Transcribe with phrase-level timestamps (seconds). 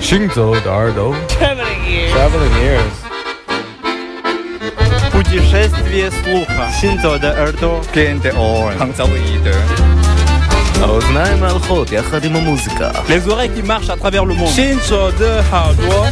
[0.00, 2.12] 行走的耳朵 Traveling ears.
[2.12, 2.94] Traveling ears
[5.12, 6.68] Путешествие слуха.
[6.80, 7.80] Синзо де Эрдо.
[7.94, 8.76] Gente on.
[8.78, 9.54] Hangzauide.
[10.82, 14.52] האוזניים הלכות יחד עם המוזיקה Les oreilles qui marchent à travers le monde.
[14.56, 16.10] Shinzo de Hardwa.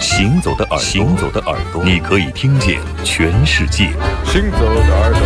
[0.00, 3.90] 行走的耳朵，行走的耳朵，你可以听见全世界。
[4.24, 5.20] 行走的耳朵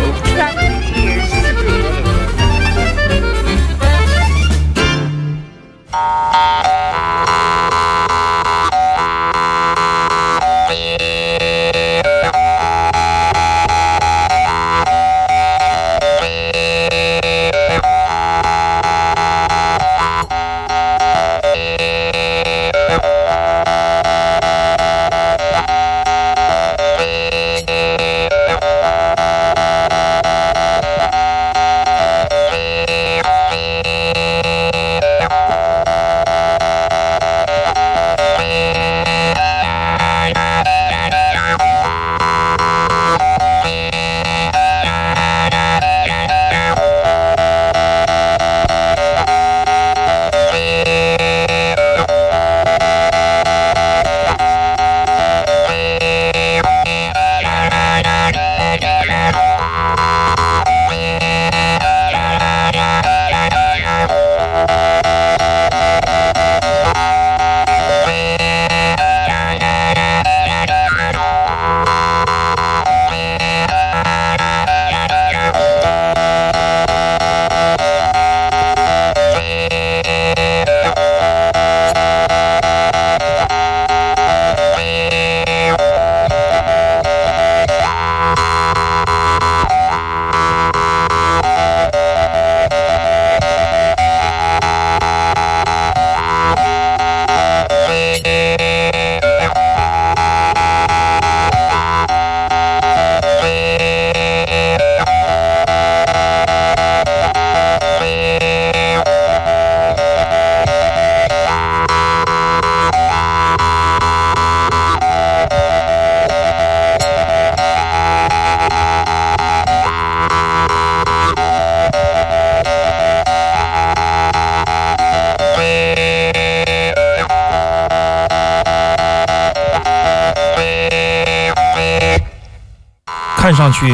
[133.60, 133.92] 上去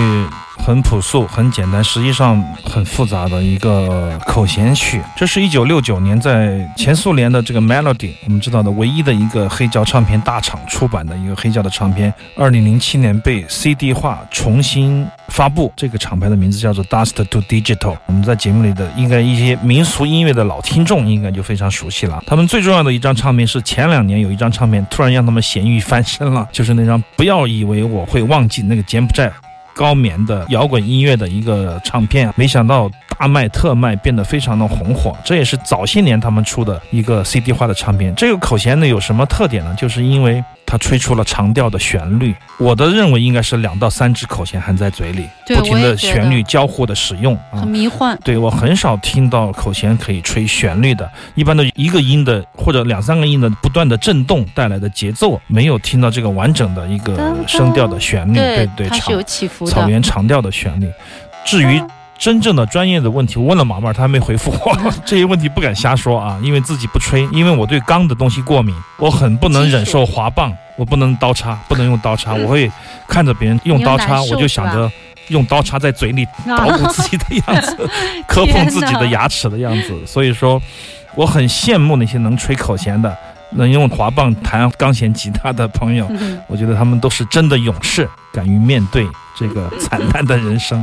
[0.58, 5.02] 很朴素、很简单，实际上很复杂的一个口弦曲。
[5.16, 12.14] 这是一九六九年在前苏联的这个 Melody，我们知道的唯一的一个黑胶唱片大厂出版的一个黑胶的唱片。
[12.36, 17.96] 二零零七年被 CD 化重新发布，这个厂牌的名字叫做 Dust to Digital。
[18.06, 22.22] 我们在节目里的应该一些民俗音乐的老听众应该就非常熟悉了。
[22.24, 29.28] 他们最重要的一张唱片是前两年有一张唱片突然让他们咸鱼翻身了，就是那张《不要以为我会忘记》那个柬埔寨。
[29.76, 35.14] 高棉的摇滚音乐的一个唱片，没想到大卖特卖，变得非常的红火。
[35.22, 38.14] 这也是早些年他们出的一个 CD 化的唱片。
[38.14, 39.74] 这个口弦呢有什么特点呢？
[39.78, 42.34] 就是因为它吹出了长调的旋律。
[42.58, 47.68] 我的认为应该是两到三支口弦含在嘴里，不停的旋律交互的使用啊很。
[47.68, 48.18] 迷幻。
[48.24, 58.34] 对我很少听到口弦可以吹旋律的，一般都一个音的或者两三个音的不断的震动带来的节奏，没有听到这个完整的一个声调的旋律。
[58.34, 59.88] 对对，长它是有起伏草。
[59.88, 60.90] 原长调的旋律。
[61.44, 61.80] 至于
[62.18, 64.76] 真正的专业的问题，我问了马妹儿，她还没回复我。
[65.04, 72.70] 这些问题不敢瞎说啊，因为自己不吹，因为我对钢的东西过敏，我很不能忍受滑棒，我不能刀叉，不能用刀叉，我会
[73.06, 74.90] 看着别人用刀叉，我就想着。
[75.28, 77.76] 用刀叉在嘴里 捣鼓自己的样子，
[78.28, 80.62] 磕碰自己的牙齿的样子，所以说
[81.16, 83.12] 我很羡慕那些能吹口弦的、
[83.50, 86.06] 能用滑棒弹钢弦吉他的朋友。
[86.10, 89.04] 嗯我觉得他们都是真的勇士，敢于面对
[89.36, 90.80] 这个惨淡的人生。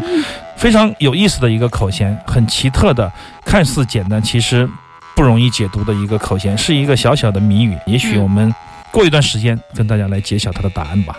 [0.56, 3.12] 非常有意思的一个口弦，很奇特的，
[3.46, 4.70] 看似简单，其实
[5.16, 7.78] 不容易解读的一个口弦，是一个小小的谜语。
[7.86, 8.54] 也许嗯我们
[8.92, 11.16] 过一段时间跟大家来揭晓它的答案吧。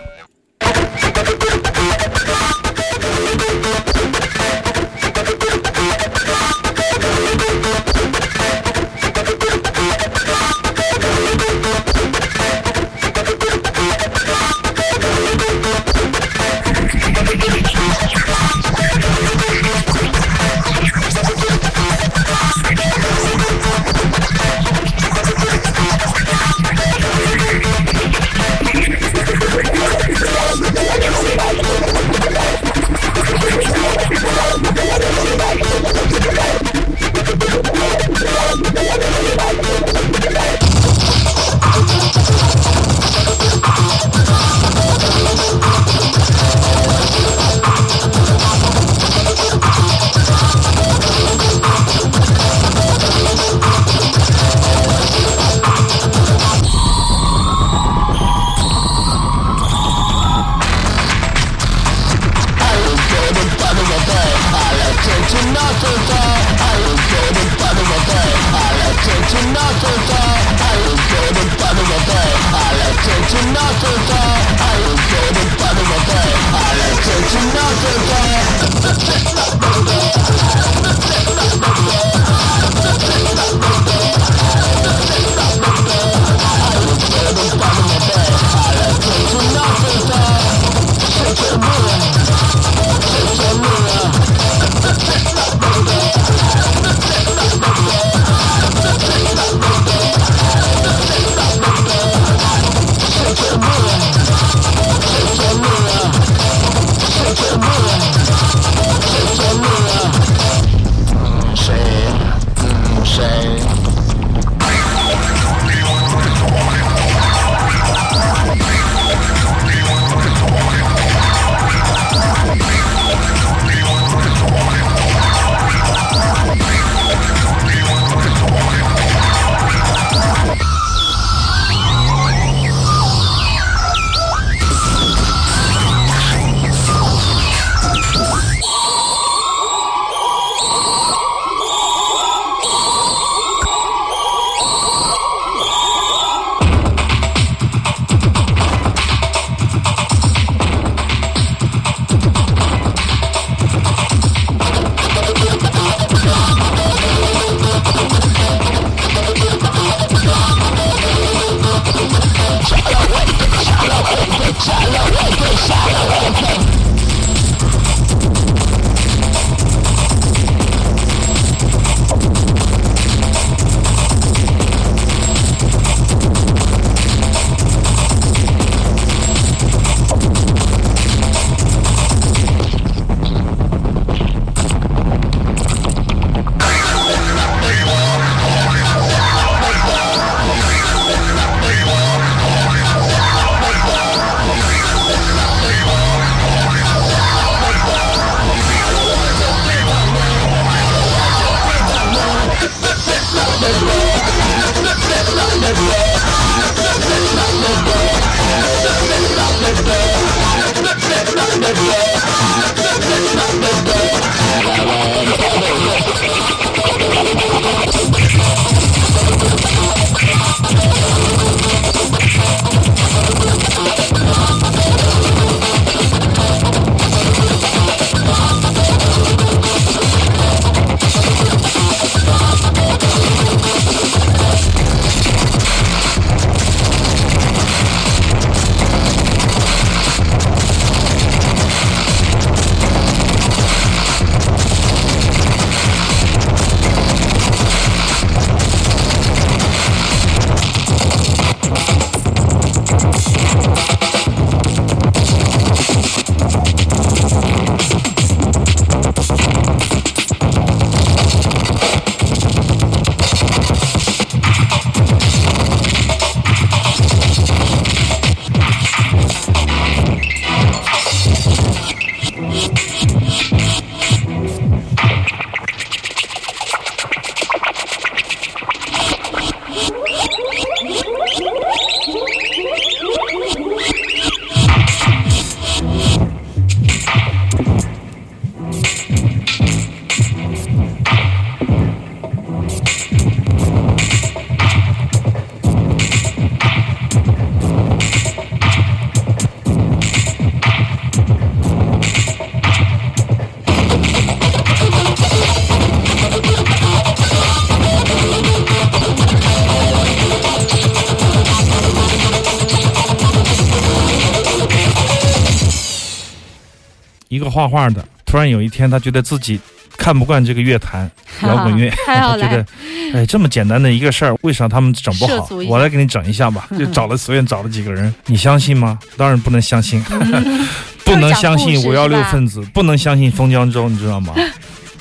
[317.35, 319.59] 一个画画的，突然有一天他觉得自己
[319.97, 321.09] 看不惯这个乐坛
[321.43, 322.65] 摇滚乐，他 觉得，
[323.13, 325.47] 哎，这么简单的一个事儿，为啥他们整不好？
[325.67, 328.97] 我来给你整一下吧，就找了随便找了几个人，你相信吗？
[329.17, 330.01] 当然不能相信，
[331.03, 334.33] 不能相信五幺六分子，不能相信封江州，你知道吗？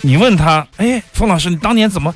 [0.03, 2.15] 你问他，哎，封老师，你当年怎么？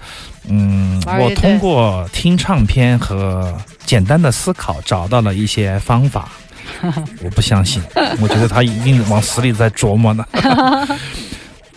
[0.51, 6.29] 嗯，我通过听唱片和简单的思考找到了一些方法。
[7.23, 7.83] 我不相信，
[8.21, 10.25] 我觉得他一定往死里在琢磨呢。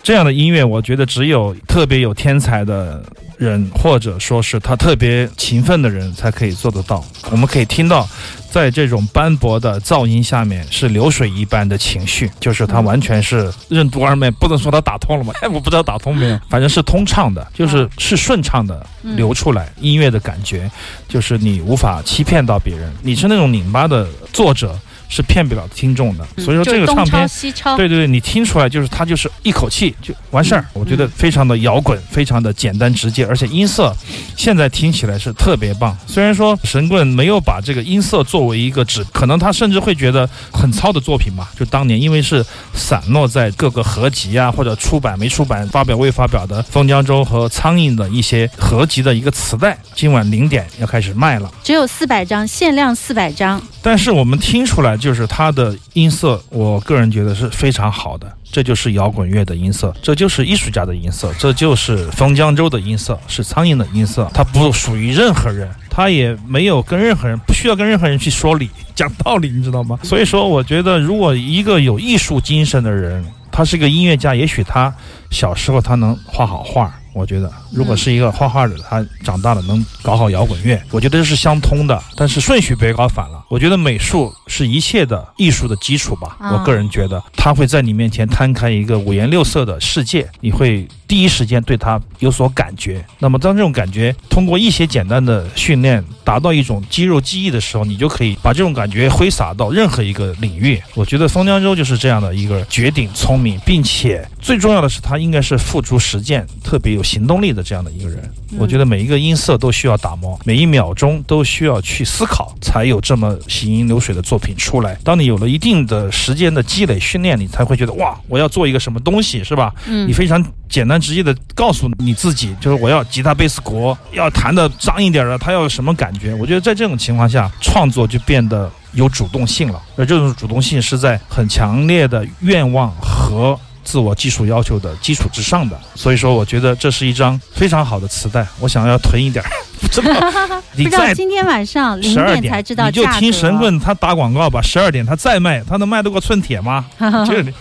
[0.02, 3.00] 这样的音乐，我觉得只有特别有天才的
[3.38, 7.04] 人，或者说是他特别勤奋的人，才可以做得到。
[7.30, 8.08] 我们可以听到，
[8.50, 15.32] 在这种斑驳的噪音下面，是流水一般的情绪，就是他完全是任督二脉，不能说他打通了吗？
[15.40, 19.72] 哎，我不知道打通没有，反正是通畅的，就是是顺畅的流出来。
[19.80, 20.68] 音乐的感觉，
[21.08, 24.76] 就是你无法欺骗到别人，你是那种拧巴的作者。
[25.12, 27.28] 是骗不了听众的，所以说这个唱片
[27.76, 30.64] 对对对，你听出来就是它就是一口气就完事儿。
[30.72, 33.94] 我觉得非常的摇滚，非常的简单直接，而且音色
[34.38, 35.94] 现在听起来是特别棒。
[36.06, 41.50] 虽然说神棍没有把这个音色作为一个指，可能他甚至会觉得很糙的作品吧。
[41.58, 42.42] 就当年因为是
[42.72, 51.52] 散落在各个合集啊，或者出版没出版、发表未发表的封江州和苍蝇的一些合集的一个磁带，今晚零点要开始卖了。
[51.62, 53.60] 只有四百张，限量四百张。
[53.82, 58.32] 但是我们听出来，就是它的音色，我个人觉得是非常好的。
[58.52, 64.30] 这就是摇滚乐的音色，这就是艺术家的音色，这就是封江州的音色，是苍蝇的音色。
[64.34, 69.98] 它不属于任何人，它也没有跟任何人，不需要跟任何人去说理、讲道理，你知道吗？
[70.02, 74.94] 所以说，我觉得如果一个有艺术精神的人，他是个音乐家，也许他
[75.30, 76.94] 小时候他能画好画。
[77.14, 82.02] 我觉得，如果是一个画画的，他长大了能搞好摇滚乐，我觉得这是相通的。
[82.16, 83.41] 但是顺序别搞反了。
[83.52, 86.38] 我觉得美术是一切的艺术的基础吧。
[86.40, 93.04] 啊我个人觉得，它会在你面前摊开一个五颜六色的世界，你会第一时间对它有所感觉。
[93.18, 100.80] 那么，当这种感觉通过一些简单的训练达到一种肌肉记忆的时候，你就可以把这种感觉挥洒到任何一个领域。
[100.94, 108.32] 我觉得封江州就是这样的一个绝顶聪明，并且最重要的是，他应该是付诸实践、特别有行动力的这样的一个人。
[108.58, 114.96] 我觉得每一个音色都需要打磨，每一秒钟都需要去思考，才有这么行云流水的作品出来。
[115.04, 119.74] 当你有了一定的时间的积累训练，你才会觉得哇，我要做一个什么东西，是吧？
[119.86, 126.34] 嗯你非常简单直接的告诉你自己，就是我要吉他贝斯鼓，要弹的脏一点的，他要有什么感觉？
[126.34, 133.58] 我觉得在这种情况下，创作就变得有主动性了，而这种主动性是在很强烈的愿望和。
[133.84, 139.50] 自我技术要求的基础之上的，所以说我觉得这是一张非常好的磁带，我想要囤一点儿，
[139.82, 143.02] 不知道你不知道今天晚上零十二点才知道你就。
[143.18, 146.86] 听神棍他打广告吧，十二点他再卖，他能卖得过寸铁吗？
[147.26, 147.52] 这里，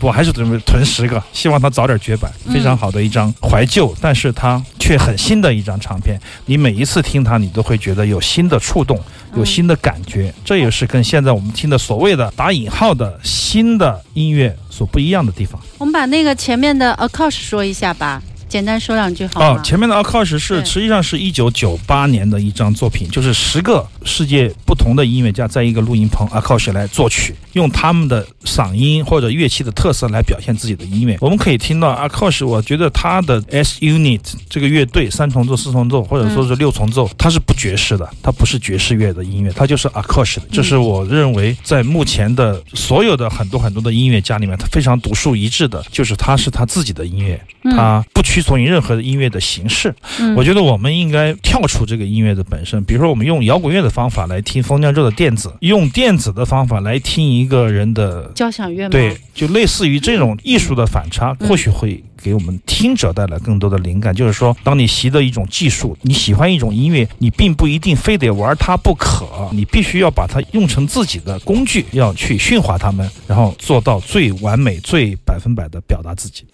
[0.00, 2.32] 我还是准备囤十个，希望他早点绝版。
[2.50, 6.18] 非常好的一张怀旧，但是它却很新的一张唱片。
[6.46, 8.98] 你每一次听它，你都会觉得有新的触动，
[9.36, 10.32] 有新的感觉。
[10.44, 15.60] 这也是跟现在我们听的所谓的打引号的新的音乐所不一样的地方。
[15.78, 18.22] 我们把那个前面的 Akosh 说一下吧，
[18.56, 19.46] 简单说两句好吗？
[19.48, 31.18] 哦，前面的 Akash 是实际上是一九九八年的一张作品，就是十个世界不同的音乐家在一个录音棚 Akash 来作曲，用他们的嗓音或者乐器的特色来表现自己的音乐。
[31.20, 40.44] 我们可以听到 Akash，我觉得他的 S Unit 这个乐队三重奏、四重奏或者说是六重奏，它是不爵士的，它不是爵士乐的音乐，它就是 Akash 的。
[40.50, 49.92] 这是我认为在目前的所有的很多很多的音乐家里面，他非常独树一帜的，就是他是他自己的音乐，他不屈从于任何的音乐的形式。
[50.20, 58.30] 嗯我觉得我们应该跳出这个音乐的本身，比如说我们用摇滚乐的方法来听风江州的电子，用电子的方法来听一个人的。
[58.34, 58.90] 交响乐吗？
[58.90, 64.14] 对，就类似于这种艺术的反差，嗯或许会给我们听者带来更多的灵感。
[64.14, 76.44] 就是说，当你习得一种技术，你喜欢一种音乐，你并不一定非得玩它不可，你必须要把它用成自己的工具，要去驯化它们，然后做到最完美、最百分百的表达自己。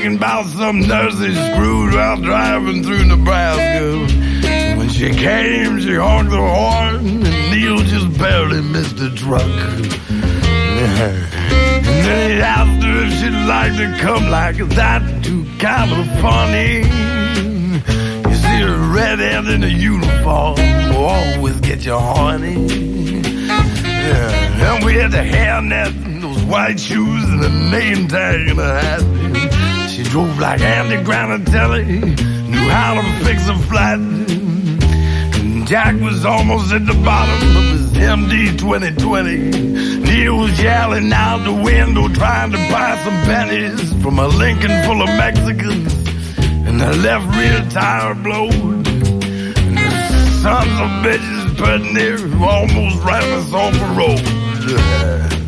[0.00, 3.98] Bragging about some nurse they screwed while driving through Nebraska.
[4.76, 9.42] When she came, she honked the horn, and Neil just barely missed the truck.
[9.42, 9.50] And
[12.06, 16.86] then he asked her if she'd like to come like that to California.
[18.28, 22.54] You see a redhead in a uniform will always get you horny.
[23.84, 24.76] Yeah.
[24.76, 28.80] And we had the hairnet, and those white shoes, and the name tag and a
[28.80, 29.49] hat.
[30.00, 32.00] She drove like Andy Granatelli,
[32.48, 33.98] knew how to fix a flat.
[33.98, 40.00] And Jack was almost at the bottom of his MD 2020.
[40.00, 45.02] Neil was yelling out the window, trying to buy some pennies from a Lincoln full
[45.02, 45.92] of Mexicans.
[46.66, 48.54] And the left rear tire blowed.
[48.54, 55.39] And the sons of bitches putting there almost ran us off the road.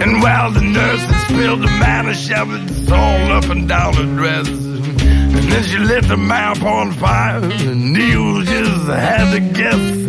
[0.00, 4.48] And while the nurse had spilled the manischewitz all up and down her dress.
[4.48, 10.08] And then she lit the map on fire, and Neil just had to guess.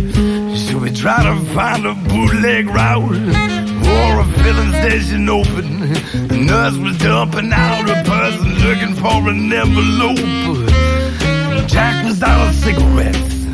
[0.61, 5.79] Should we try to find a bootleg route or a filling station open?
[6.27, 10.17] The nurse was dumping out a person looking for an envelope.
[11.67, 13.45] Jack was out of cigarettes,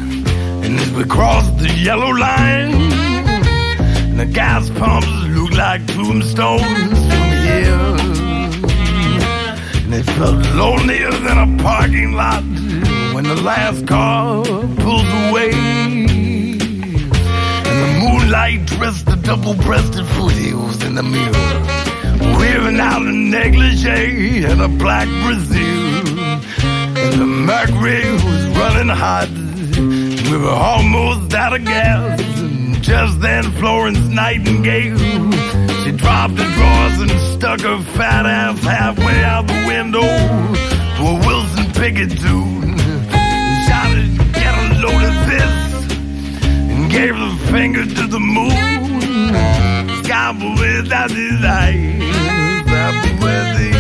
[0.66, 5.25] and as we crossed the yellow line, and the gas pumps
[5.56, 7.96] like tombstones from here.
[9.84, 12.44] And it felt lonelier than a parking lot
[13.14, 15.52] when the last car pulls away.
[17.64, 24.62] And the moonlight dressed the double-breasted foothills in the mirror, wearing out a negligee and
[24.62, 26.20] a black Brazil.
[26.98, 29.30] And the mercury was running hot.
[30.30, 32.45] We were almost out of gas.
[32.86, 34.96] Just then, Florence Nightingale,
[35.84, 41.16] she dropped her drawers and stuck her fat ass halfway out the window to a
[41.26, 42.78] Wilson Pickett tune.
[43.66, 45.54] Shouted, get a load of this,
[46.46, 48.52] and gave the finger to the moon.
[50.04, 51.98] Sky with that desire,
[53.20, 53.74] with the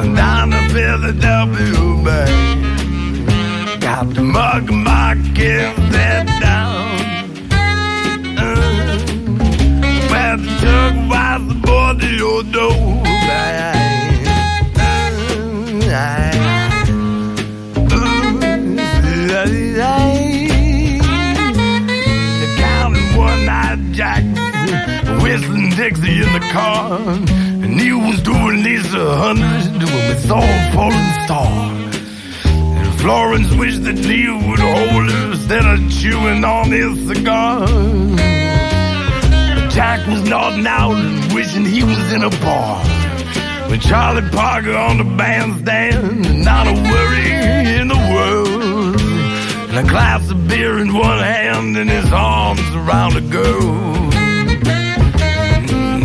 [0.00, 3.76] and down the Philadelphia Bay.
[3.78, 6.89] Got the mug my kids dead down.
[12.02, 13.02] Your door.
[22.40, 24.24] The counting one-eyed Jack,
[25.22, 31.12] whistling Dixie in the car, and he was doing these a hundred with all falling
[31.24, 31.72] star.
[32.44, 38.39] And Florence wished that Neil would hold her instead of chewing on his cigar.
[39.80, 42.84] Jack was nodding out and wishing he was in a bar.
[43.70, 47.30] With Charlie Parker on the bandstand, and not a worry
[47.80, 49.00] in the world.
[49.70, 53.72] And a glass of beer in one hand, and his arms around a girl.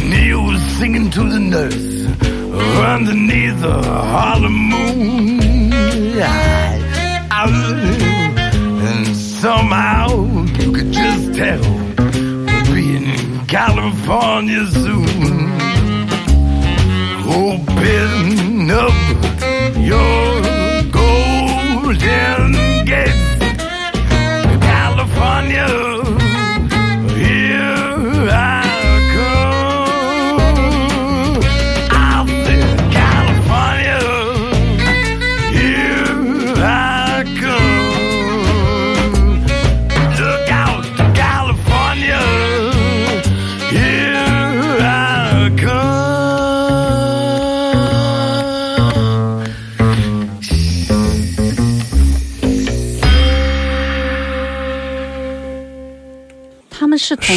[0.09, 2.05] Neil was singing to the nurse
[2.93, 5.41] underneath the Harlem moon.
[6.21, 7.43] I, I,
[8.87, 10.07] and somehow
[10.61, 11.84] you could just tell
[13.55, 15.49] California soon.
[17.25, 18.91] Open up
[19.77, 20.24] your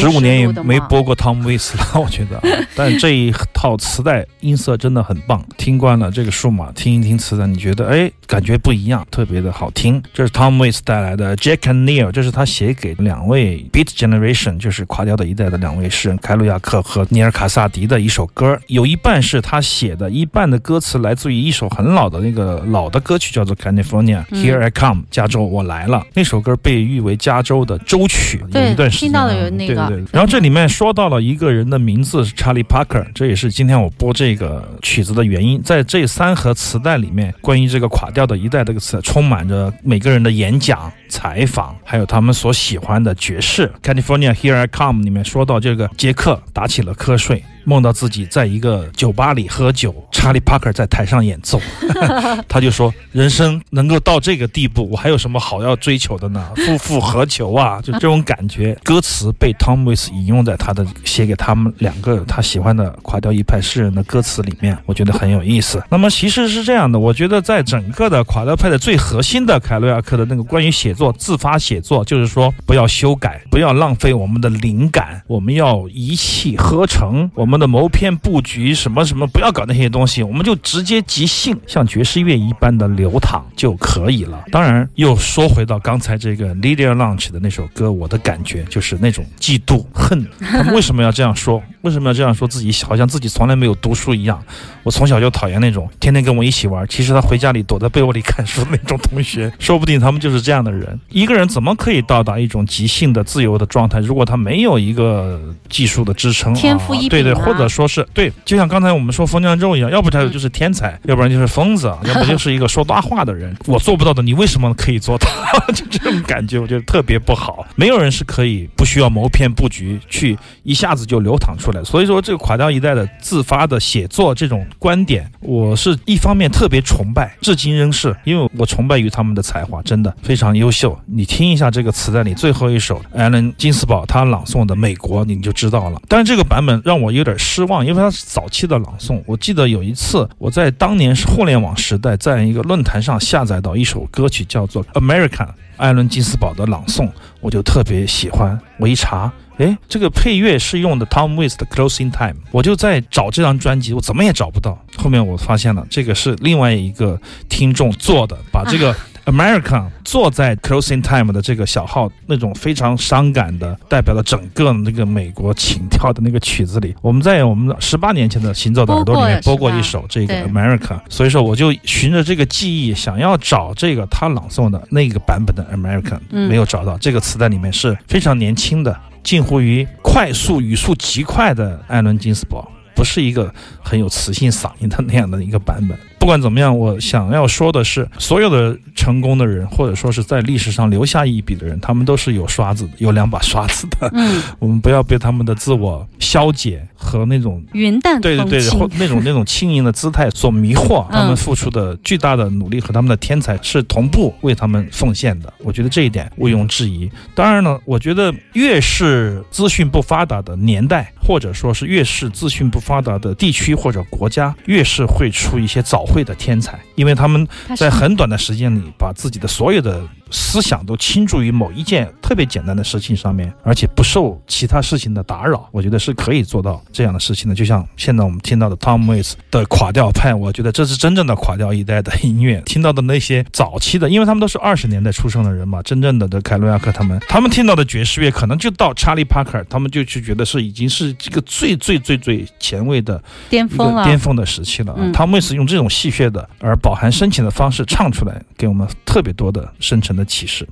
[0.01, 2.43] 十五年也没播过汤姆·威斯了，我觉得啊。
[2.75, 10.01] 但这一套磁带音色真的很棒，听惯了这个数码，听一听磁带，你觉得哎，感觉不一样，特别的好听。
[10.15, 26.07] 这是 Tom Waits 带来的《Jack and Neil》，这是他写给两位 Beat Generation，就是垮掉的一代的两位诗人凯鲁亚克和尼尔·卡萨迪的一首歌，有一半是他写的，一半的歌词来自于一首很老的那个老的歌曲，叫做《California Here I Come》，加州我来了。
[26.15, 29.75] 那首歌被誉为加州的州曲，有对一段时间听到了啊有那个。
[29.75, 30.07] 对对对。
[30.13, 35.63] 然后这里面说到了一个人的名字是查理·帕克，这也是今天我播这个曲子的原因。
[35.63, 43.71] 在这三盒磁带里面，关于这个垮掉的一代这个词，充满着每个人的演讲，采访，还有他们所喜欢的爵士。
[43.83, 51.61] California Here I Come 里面说到这个杰克打起了瞌睡，梦到自己在一个酒吧里喝酒，查理·帕克在台上演奏，
[52.49, 56.49] 他就说人生能够到这个地步，我还有什么好要追求的呢？
[56.57, 57.79] 夫复何求啊？
[57.83, 58.75] 就这种感觉。
[58.83, 65.83] 歌词被 Tom Waits 引用在他的写给他们两个他喜欢的垮掉一派诗人的歌词里面，我觉得很有意思。
[65.91, 84.45] 那么其实是这样的，我觉得在整个的垮掉派的最核心的凯洛亚克的那个关于写作、自发写作，就是说不要修改，不要浪费我们的灵感，我们要一气呵成，我们的谋篇布局什么什么，不要搞那些东西，我们就直接即兴，像爵士乐一般的流淌就可以了。
[84.51, 91.63] 当然，又说回到刚才这个 Lydia Lunch 的那首歌，我的感觉就是那种嫉妒、恨，他们为什么要这样说？
[91.89, 92.71] 为什么要这样说自己？
[92.85, 94.39] 好像自己从来没有读书一样。
[94.83, 99.51] 我从小就讨厌那种天天跟我一起玩，其实他回家里躲在被窝里看书的那种同学。
[99.59, 101.01] 说不定他们就是这样的人。
[101.09, 104.01] 一个人怎么可以到达一种即兴的自由的状态？
[104.01, 113.57] 如果他没有一个技术的支撑，天赋异禀啊对对，或者说是对，就像刚才我们说风将咒一样，要不他就是天才，要不然就是疯子，要不就是一个说大话的人。
[113.67, 115.27] 我做不到的，你为什么可以做到？
[115.75, 117.67] 就这种感觉，我觉得特别不好。
[117.77, 121.78] 没有人是可以不需要谋篇布局去一下子就流淌出来。
[121.85, 130.99] 所以说，这个垮掉一代的自发的写作这种观点，我是一方面特别崇拜，至今仍是，因为我崇拜于他们的才华，真的非常优秀。
[131.07, 136.01] 你听一下这个磁带里最后一首艾伦金斯堡他朗诵的《美国》，你就知道了。
[136.09, 139.23] 但是这个版本让我有点失望，因为它是早期的朗诵。
[139.27, 145.47] 我记得有一次我在当年是互联网时代，在一个论坛上下载到一首歌曲，叫做《American》。
[145.77, 147.09] 艾伦金斯堡的朗诵，
[147.41, 148.59] 我就特别喜欢。
[148.79, 154.79] 我一查，诶，这个配乐是用的 Tom Waits 的《Closing Time》，我就在找这张专辑，我怎么也找不到。
[154.97, 158.95] 后面我发现了，这个是另外一个听众做的，把这个
[159.27, 176.49] American 坐在 Closing Time 的这个小号那种非常伤感的，代表了整个那个美国情调的那个曲子里，我们在我们十八年前的《行走的耳朵》里面播过一首这个 America，所以说我就循着这个记忆，想要找这个他朗诵的那个版本的 American，嗯。
[176.49, 176.97] 没有找到。
[176.99, 183.53] 这个磁带里面是非常年轻的，近乎于快速语速极快的艾伦金斯堡，不是一个
[183.83, 185.99] 很有磁性嗓音的那样的一个版本。
[186.29, 194.11] 不管怎么样，我想要说的是，所有的成功的人，或者说是在历史上留下一笔的人，他们都是有刷子的，有两把刷子的。
[194.13, 205.51] 嗯， 我们不要被他们的自我消解和那种云淡对对对，或那种那种轻盈的姿态所迷惑，嗯他们付出的巨大的努力和他们的天才是同步为他们奉献的。
[205.61, 207.11] 我觉得这一点毋庸置疑。
[207.35, 225.69] 当然了，我觉得越是资讯不发达的年代，或者说是越是资讯不发达的地区或者国家，越是会出一些早慧的天才，因为他们在很短的时间里把自己的所有的思想都倾注于某一件特别简单的事情上面，而且不受其他事情的打扰。
[225.73, 227.55] 我觉得是可以做到这样的事情的。
[227.55, 232.63] 就像现在我们听到的 Tom Waits 的垮掉派，我觉得这是真正的垮掉一代的音乐。
[232.67, 244.03] 听到的那些早期的，因为他们都是二十年代出生的人嘛，真正的的凯罗亚克他们，他们听到的爵士乐可能就到查理帕克，他们就去觉得是已经是这个最最最最前卫的巅峰了。
[244.03, 244.95] 个巅峰的时期了。
[245.13, 250.69] Tom Waits 用这种戏谑的而饱含深情的方式唱出来，给我们特别多的深沉的启示。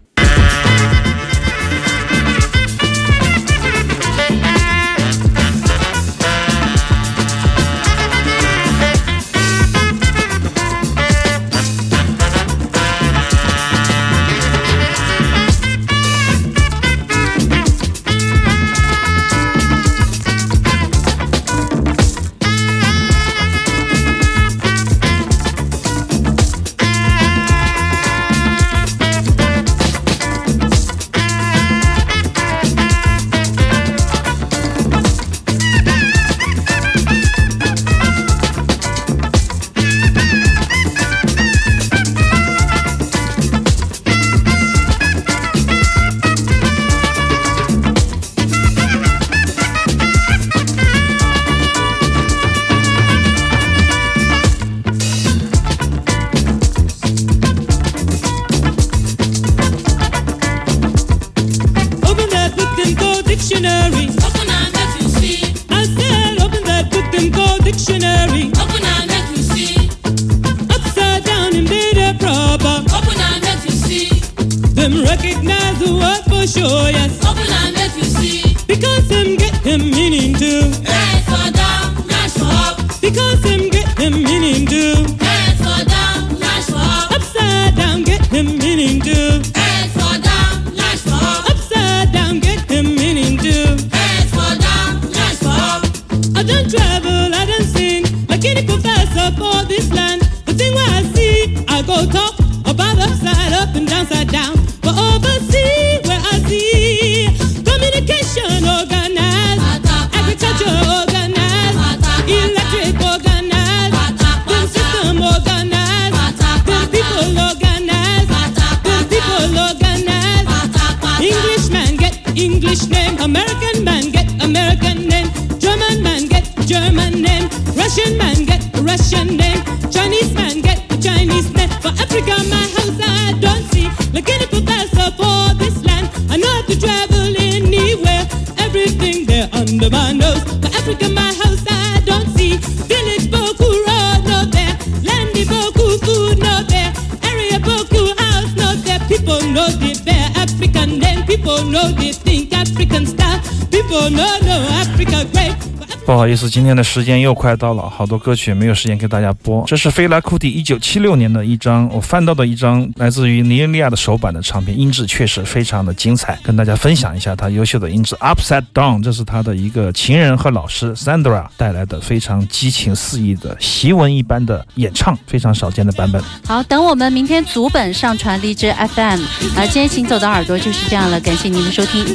[156.06, 159.64] 不好意思，今天的时间又快到了，好多歌曲没有时间给大家播。
[159.66, 168.14] 这是菲拉库蒂一九七六年的一张，我翻到的一张来自于尼日利亚的首版的唱片，音质确实非常的精彩，跟大家分享一下他优秀的音质。
[168.16, 176.22] Upside Down，这是他的一个情人和老师 Sandra 带来的非常激情四溢的檄文一般的演唱，非常少见的版本。
[176.46, 179.20] 好，等我们明天组本上传荔枝 FM。
[179.56, 182.06] 啊，今天行走的耳朵就是这样了，感谢您的收听。